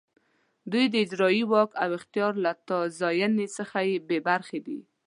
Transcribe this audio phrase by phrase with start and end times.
[0.71, 3.77] دوی د اجرایې واک او اختیار له تازیاني څخه
[4.07, 4.79] بې برخې دي.